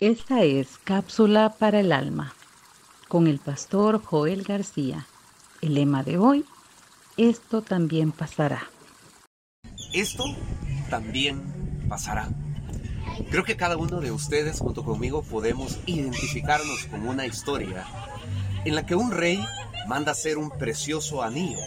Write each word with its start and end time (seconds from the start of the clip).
Esta 0.00 0.44
es 0.44 0.78
Cápsula 0.82 1.56
para 1.58 1.80
el 1.80 1.92
Alma 1.92 2.34
con 3.08 3.26
el 3.26 3.38
pastor 3.38 4.02
Joel 4.02 4.44
García. 4.44 5.06
El 5.60 5.74
lema 5.74 6.02
de 6.02 6.16
hoy, 6.16 6.46
esto 7.18 7.60
también 7.60 8.10
pasará. 8.10 8.70
Esto 9.92 10.24
también 10.88 11.84
pasará. 11.86 12.30
Creo 13.30 13.44
que 13.44 13.58
cada 13.58 13.76
uno 13.76 14.00
de 14.00 14.10
ustedes 14.10 14.60
junto 14.60 14.86
conmigo 14.86 15.22
podemos 15.22 15.78
identificarnos 15.84 16.86
con 16.86 17.06
una 17.06 17.26
historia 17.26 17.84
en 18.64 18.74
la 18.74 18.86
que 18.86 18.94
un 18.94 19.10
rey 19.10 19.38
manda 19.86 20.12
hacer 20.12 20.38
un 20.38 20.48
precioso 20.48 21.22
anillo. 21.22 21.60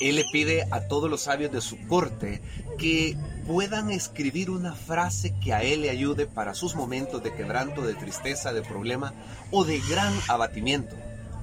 Él 0.00 0.16
le 0.16 0.24
pide 0.30 0.66
a 0.70 0.88
todos 0.88 1.10
los 1.10 1.22
sabios 1.22 1.50
de 1.52 1.60
su 1.60 1.78
corte 1.86 2.40
que 2.78 3.16
puedan 3.46 3.90
escribir 3.90 4.50
una 4.50 4.74
frase 4.74 5.34
que 5.42 5.52
a 5.52 5.62
él 5.62 5.82
le 5.82 5.90
ayude 5.90 6.26
para 6.26 6.54
sus 6.54 6.74
momentos 6.74 7.22
de 7.22 7.34
quebranto, 7.34 7.82
de 7.82 7.94
tristeza, 7.94 8.52
de 8.52 8.62
problema 8.62 9.12
o 9.50 9.64
de 9.64 9.80
gran 9.88 10.12
abatimiento. 10.28 10.96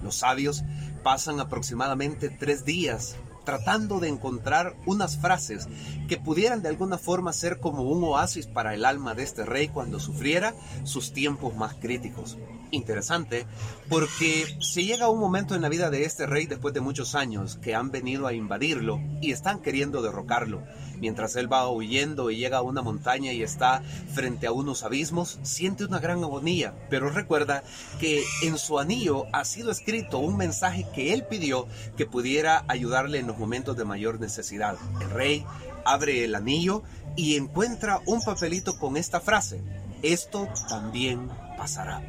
Los 0.04 0.18
sabios 0.18 0.64
pasan 1.04 1.40
aproximadamente 1.40 2.30
tres 2.30 2.64
días 2.66 3.16
tratando 3.46 4.00
de 4.00 4.10
encontrar 4.10 4.76
unas 4.86 5.18
frases 5.18 5.68
que 6.08 6.18
pudieran 6.18 6.62
de 6.62 6.70
alguna 6.70 6.98
forma 6.98 7.34
ser 7.34 7.60
como 7.60 7.84
un 7.84 8.04
oasis 8.04 8.48
para 8.48 8.74
el 8.74 8.86
alma 8.86 9.14
de 9.14 9.24
este 9.24 9.46
rey 9.46 9.70
cuando 9.70 10.00
sufriera 10.00 10.54
sus 10.84 11.14
tiempos 11.14 11.56
más 11.56 11.76
críticos. 11.76 12.38
Interesante, 12.72 13.46
porque 13.90 14.58
se 14.60 14.84
llega 14.84 15.10
un 15.10 15.20
momento 15.20 15.56
en 15.56 15.62
la 15.62 15.70
vida 15.70 15.90
de 15.90 16.04
este 16.04 16.26
rey 16.26 16.46
después 16.46 16.74
de 16.74 16.82
muchos 16.82 17.16
años 17.16 17.58
que 17.62 17.76
han 17.76 17.92
venido 17.92 18.28
a 18.28 18.34
invadirlo 18.34 19.00
y 19.22 19.32
están 19.32 19.62
queriendo 19.62 20.02
derrocarlo. 20.02 20.64
Mientras 21.00 21.36
él 21.36 21.52
va 21.52 21.70
huyendo 21.70 22.32
y 22.32 22.38
llega 22.38 22.58
a 22.58 22.62
una 22.62 22.82
montaña 22.82 23.34
y 23.34 23.44
está 23.44 23.82
frente 24.14 24.48
a 24.48 24.52
unos 24.52 24.84
abismos, 24.84 25.40
siente 25.44 25.86
una 25.86 26.00
gran 26.00 26.24
agonía, 26.24 26.74
pero 26.90 27.10
recuerda 27.10 27.64
que 28.00 28.24
en 28.42 28.58
su 28.58 28.80
anillo 28.80 29.26
ha 29.34 29.46
sido 29.46 29.72
escrito 29.72 30.20
un 30.20 30.38
mensaje 30.38 30.86
que 30.94 31.14
él 31.14 31.26
pidió 31.26 31.68
que 31.98 32.06
pudiera 32.06 32.66
ayudarle 32.68 33.20
en 33.20 33.28
momentos 33.38 33.76
de 33.78 33.86
mayor 33.86 34.20
necesidad. 34.20 34.78
El 35.02 35.10
rey 35.10 35.46
abre 35.86 36.24
el 36.24 36.36
anillo 36.36 36.84
y 37.16 37.36
encuentra 37.36 38.02
un 38.06 38.22
papelito 38.22 38.78
con 38.78 38.98
esta 38.98 39.20
frase, 39.20 39.62
esto 40.02 40.48
también 40.70 41.30
pasará. 41.58 42.02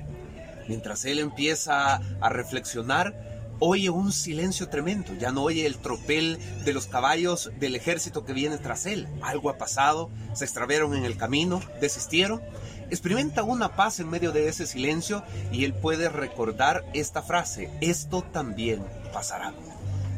Mientras 0.68 1.04
él 1.04 1.20
empieza 1.20 2.00
a 2.20 2.28
reflexionar, 2.28 3.14
oye 3.60 3.88
un 3.88 4.12
silencio 4.12 4.68
tremendo, 4.68 5.14
ya 5.14 5.30
no 5.30 5.44
oye 5.44 5.64
el 5.64 5.76
tropel 5.76 6.38
de 6.64 6.72
los 6.72 6.86
caballos 6.86 7.50
del 7.58 7.76
ejército 7.76 8.24
que 8.24 8.32
viene 8.32 8.58
tras 8.58 8.86
él. 8.86 9.08
Algo 9.22 9.48
ha 9.48 9.58
pasado, 9.58 10.10
se 10.34 10.44
extraviaron 10.44 10.94
en 10.94 11.04
el 11.04 11.16
camino, 11.16 11.60
desistieron. 11.80 12.42
Experimenta 12.90 13.42
una 13.42 13.74
paz 13.74 13.98
en 13.98 14.10
medio 14.10 14.32
de 14.32 14.48
ese 14.48 14.66
silencio 14.66 15.24
y 15.50 15.64
él 15.64 15.74
puede 15.74 16.08
recordar 16.08 16.84
esta 16.94 17.22
frase, 17.22 17.70
esto 17.80 18.22
también 18.22 18.84
pasará. 19.12 19.52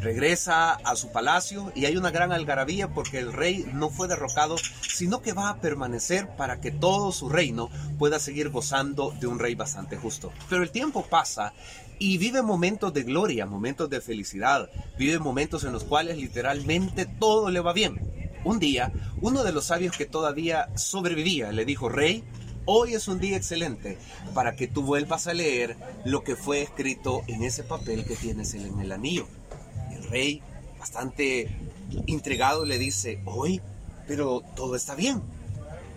Regresa 0.01 0.75
a 0.75 0.95
su 0.95 1.11
palacio 1.11 1.73
y 1.75 1.87
hay 1.87 1.97
una 1.97 2.13
gran 2.13 2.31
algarabía 2.31 2.89
porque 2.89 3.19
el 3.19 3.33
rey 3.33 3.69
no 3.73 3.91
fue 3.91 4.07
derrocado, 4.07 4.57
sino 4.81 5.23
que 5.23 5.33
va 5.33 5.49
a 5.49 5.61
permanecer 5.61 6.29
para 6.37 6.61
que 6.61 6.71
todo 6.71 7.11
su 7.11 7.29
reino 7.29 7.69
pueda 7.99 8.21
seguir 8.21 8.51
gozando 8.51 9.13
de 9.19 9.27
un 9.27 9.41
rey 9.41 9.57
bastante 9.57 9.97
justo. 9.97 10.33
Pero 10.49 10.63
el 10.63 10.71
tiempo 10.71 11.05
pasa 11.05 11.53
y 11.99 12.17
vive 12.17 12.43
momentos 12.43 12.95
de 12.95 13.03
gloria, 13.03 13.45
momentos 13.45 13.91
de 13.91 14.01
felicidad, 14.01 14.71
vive 14.97 15.19
momentos 15.19 15.65
en 15.65 15.73
los 15.73 15.83
cuales 15.83 16.17
literalmente 16.17 17.05
todo 17.05 17.51
le 17.51 17.59
va 17.59 17.73
bien. 17.73 18.39
Un 18.45 18.61
día, 18.61 18.93
uno 19.21 19.43
de 19.43 19.51
los 19.53 19.65
sabios 19.65 19.97
que 19.97 20.07
todavía 20.07 20.69
sobrevivía 20.77 21.51
le 21.51 21.65
dijo, 21.65 21.89
Rey, 21.89 22.23
hoy 22.67 22.95
es 22.95 23.09
un 23.09 23.19
día 23.19 23.37
excelente 23.37 23.99
para 24.33 24.55
que 24.55 24.69
tú 24.69 24.83
vuelvas 24.83 25.27
a 25.27 25.35
leer 25.35 25.77
lo 26.05 26.23
que 26.23 26.37
fue 26.37 26.63
escrito 26.63 27.23
en 27.27 27.43
ese 27.43 27.65
papel 27.65 28.05
que 28.05 28.15
tienes 28.15 28.55
en 28.55 28.81
el 28.81 28.93
anillo 28.93 29.27
rey, 30.09 30.43
bastante 30.79 31.49
intrigado, 32.07 32.65
le 32.65 32.79
dice, 32.79 33.21
hoy, 33.25 33.61
pero 34.07 34.43
todo 34.57 34.77
está 34.77 34.95
bien. 34.95 35.23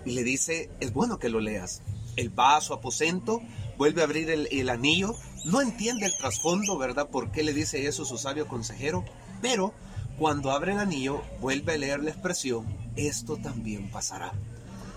Y 0.05 0.11
le 0.11 0.23
dice, 0.23 0.69
es 0.79 0.93
bueno 0.93 1.19
que 1.19 1.29
lo 1.29 1.39
leas. 1.39 1.81
Él 2.15 2.37
va 2.37 2.57
a 2.57 2.61
su 2.61 2.73
aposento, 2.73 3.41
vuelve 3.77 4.01
a 4.01 4.05
abrir 4.05 4.29
el, 4.29 4.69
anillo, 4.69 5.15
no 5.45 5.61
entiende 5.61 6.05
el 6.05 6.17
trasfondo, 6.17 6.77
¿verdad? 6.77 7.09
¿Por 7.09 7.31
qué 7.31 7.43
le 7.43 7.53
dice 7.53 7.87
eso 7.87 8.05
su 8.05 8.17
sabio 8.17 8.47
consejero? 8.47 9.05
Pero 9.41 9.73
cuando 10.17 10.51
abre 10.51 10.73
el 10.73 10.79
anillo, 10.79 11.21
vuelve 11.39 11.73
a 11.73 11.77
leer 11.77 12.03
la 12.03 12.11
expresión, 12.11 12.65
esto 12.95 13.37
también 13.37 13.89
pasará. 13.89 14.33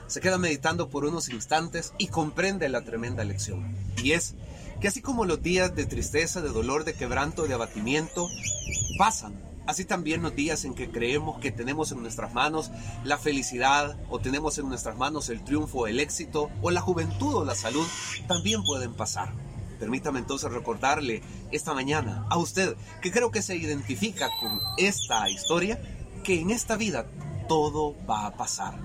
Se 0.06 0.20
queda 0.20 0.36
meditando 0.36 0.90
por 0.90 1.04
unos 1.04 1.28
instantes 1.28 1.94
y 1.96 2.08
comprende 2.08 2.68
la 2.68 2.82
tremenda 2.82 3.24
lección. 3.24 3.74
Y 4.02 4.12
es 4.12 4.34
que 4.80 4.88
así 4.88 5.00
como 5.00 5.24
los 5.24 5.42
días 5.42 5.74
de 5.74 5.86
tristeza, 5.86 6.40
de 6.40 6.50
dolor, 6.50 6.84
de 6.84 6.94
quebranto, 6.94 7.46
de 7.46 7.54
abatimiento, 7.54 8.28
pasan. 8.98 9.40
Así 9.66 9.84
también 9.84 10.22
los 10.22 10.34
días 10.34 10.64
en 10.64 10.74
que 10.74 10.90
creemos 10.90 11.40
que 11.40 11.50
tenemos 11.50 11.90
en 11.90 12.02
nuestras 12.02 12.34
manos 12.34 12.70
la 13.02 13.16
felicidad 13.16 13.96
o 14.10 14.18
tenemos 14.18 14.58
en 14.58 14.68
nuestras 14.68 14.96
manos 14.98 15.30
el 15.30 15.42
triunfo, 15.42 15.86
el 15.86 16.00
éxito 16.00 16.50
o 16.60 16.70
la 16.70 16.82
juventud 16.82 17.34
o 17.34 17.44
la 17.44 17.54
salud 17.54 17.86
también 18.28 18.62
pueden 18.62 18.92
pasar. 18.92 19.32
Permítame 19.80 20.18
entonces 20.18 20.52
recordarle 20.52 21.22
esta 21.50 21.72
mañana 21.72 22.26
a 22.28 22.36
usted 22.36 22.76
que 23.00 23.10
creo 23.10 23.30
que 23.30 23.42
se 23.42 23.56
identifica 23.56 24.28
con 24.38 24.60
esta 24.76 25.28
historia 25.30 25.80
que 26.22 26.40
en 26.40 26.50
esta 26.50 26.76
vida 26.76 27.06
todo 27.48 27.96
va 28.06 28.26
a 28.26 28.36
pasar 28.36 28.78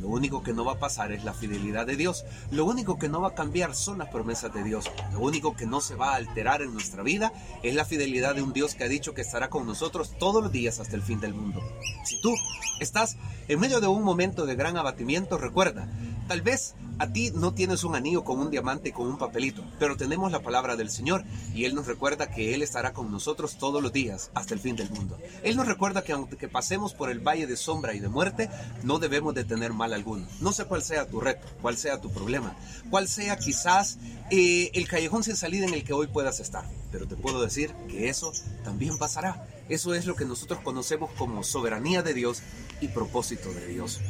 lo 0.00 0.08
único 0.08 0.42
que 0.42 0.52
no 0.52 0.64
va 0.64 0.72
a 0.72 0.78
pasar 0.78 1.12
es 1.12 1.24
la 1.24 1.32
fidelidad 1.32 1.86
de 1.86 1.96
Dios. 1.96 2.24
Lo 2.50 2.64
único 2.64 2.98
que 2.98 3.08
no 3.08 3.20
va 3.20 3.28
a 3.28 3.34
cambiar 3.34 3.74
son 3.74 3.98
las 3.98 4.08
promesas 4.08 4.52
de 4.52 4.62
Dios. 4.62 4.90
Lo 5.12 5.20
único 5.20 5.56
que 5.56 5.66
no 5.66 5.80
se 5.80 5.94
va 5.94 6.12
a 6.12 6.16
alterar 6.16 6.62
en 6.62 6.72
nuestra 6.72 7.02
vida 7.02 7.32
es 7.62 7.74
la 7.74 7.84
fidelidad 7.84 8.34
de 8.34 8.42
un 8.42 8.52
Dios 8.52 8.74
que 8.74 8.84
ha 8.84 8.88
dicho 8.88 9.14
que 9.14 9.22
estará 9.22 9.48
con 9.48 9.66
nosotros 9.66 10.12
todos 10.18 10.42
los 10.42 10.52
días 10.52 10.80
hasta 10.80 10.96
el 10.96 11.02
fin 11.02 11.20
del 11.20 11.34
mundo. 11.34 11.62
Si 12.04 12.20
tú 12.20 12.34
estás 12.80 13.16
en 13.48 13.58
medio 13.58 13.80
de 13.80 13.86
un 13.86 14.02
momento 14.02 14.46
de 14.46 14.54
gran 14.54 14.76
abatimiento, 14.76 15.38
recuerda, 15.38 15.88
tal 16.26 16.42
vez 16.42 16.74
a 16.98 17.12
ti 17.12 17.30
no 17.34 17.52
tienes 17.52 17.84
un 17.84 17.94
anillo 17.94 18.24
con 18.24 18.38
un 18.38 18.50
diamante 18.50 18.92
con 18.92 19.06
un 19.06 19.18
papelito, 19.18 19.62
pero 19.78 19.96
tenemos 19.96 20.32
la 20.32 20.40
palabra 20.40 20.76
del 20.76 20.90
Señor 20.90 21.24
y 21.54 21.64
Él 21.64 21.74
nos 21.74 21.86
recuerda 21.86 22.30
que 22.30 22.54
Él 22.54 22.62
estará 22.62 22.92
con 22.92 23.10
nosotros 23.10 23.58
todos 23.58 23.82
los 23.82 23.92
días 23.92 24.30
hasta 24.34 24.54
el 24.54 24.60
fin 24.60 24.76
del 24.76 24.90
mundo. 24.90 25.18
Él 25.42 25.56
nos 25.56 25.66
recuerda 25.66 26.02
que 26.02 26.12
aunque 26.12 26.48
pasemos 26.48 26.94
por 26.94 27.10
el 27.10 27.20
valle 27.20 27.46
de 27.46 27.56
sombra 27.56 27.94
y 27.94 28.00
de 28.00 28.08
muerte, 28.08 28.50
no 28.82 28.98
debemos 28.98 29.34
de 29.34 29.44
tener 29.44 29.72
mal 29.72 29.92
alguno. 29.92 30.26
No 30.40 30.52
sé 30.52 30.64
cuál 30.64 30.82
sea 30.82 31.06
tu 31.06 31.20
reto, 31.20 31.46
cuál 31.60 31.76
sea 31.76 32.00
tu 32.00 32.10
problema, 32.10 32.56
cuál 32.90 33.08
sea 33.08 33.36
quizás 33.36 33.98
eh, 34.30 34.70
el 34.74 34.88
callejón 34.88 35.22
sin 35.22 35.36
salida 35.36 35.66
en 35.66 35.74
el 35.74 35.84
que 35.84 35.92
hoy 35.92 36.06
puedas 36.06 36.40
estar, 36.40 36.64
pero 36.90 37.06
te 37.06 37.16
puedo 37.16 37.42
decir 37.42 37.72
que 37.88 38.08
eso 38.08 38.32
también 38.64 38.98
pasará. 38.98 39.46
Eso 39.68 39.94
es 39.94 40.06
lo 40.06 40.14
que 40.14 40.24
nosotros 40.24 40.60
conocemos 40.60 41.10
como 41.18 41.42
soberanía 41.42 42.02
de 42.02 42.14
Dios 42.14 42.42
y 42.80 42.88
propósito 42.88 43.52
de 43.52 43.66
Dios. 43.66 44.00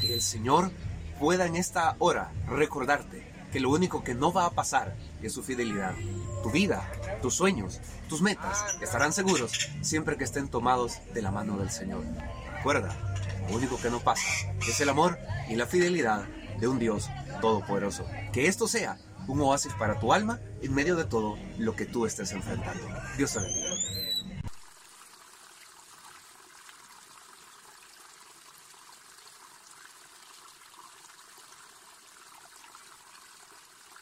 Que 0.00 0.14
el 0.14 0.22
Señor 0.22 0.70
pueda 1.18 1.46
en 1.46 1.56
esta 1.56 1.96
hora 1.98 2.32
recordarte 2.48 3.34
que 3.52 3.60
lo 3.60 3.70
único 3.70 4.02
que 4.02 4.14
no 4.14 4.32
va 4.32 4.46
a 4.46 4.50
pasar 4.50 4.96
es 5.22 5.32
su 5.32 5.42
fidelidad. 5.42 5.94
Tu 6.42 6.50
vida, 6.50 6.90
tus 7.22 7.34
sueños, 7.34 7.80
tus 8.08 8.20
metas 8.20 8.64
estarán 8.82 9.12
seguros 9.12 9.52
siempre 9.80 10.16
que 10.16 10.24
estén 10.24 10.48
tomados 10.48 10.98
de 11.14 11.22
la 11.22 11.30
mano 11.30 11.56
del 11.56 11.70
Señor. 11.70 12.02
Recuerda, 12.56 12.96
lo 13.48 13.56
único 13.56 13.78
que 13.78 13.90
no 13.90 14.00
pasa 14.00 14.26
es 14.66 14.80
el 14.80 14.88
amor 14.88 15.18
y 15.48 15.56
la 15.56 15.66
fidelidad 15.66 16.24
de 16.58 16.66
un 16.66 16.78
Dios 16.78 17.08
todopoderoso. 17.40 18.04
Que 18.32 18.48
esto 18.48 18.66
sea 18.66 18.98
un 19.28 19.40
oasis 19.40 19.72
para 19.74 20.00
tu 20.00 20.12
alma 20.12 20.40
en 20.62 20.74
medio 20.74 20.96
de 20.96 21.04
todo 21.04 21.38
lo 21.58 21.76
que 21.76 21.86
tú 21.86 22.06
estés 22.06 22.32
enfrentando. 22.32 22.82
Dios 23.16 23.32
te 23.32 23.40
bendiga. 23.40 23.70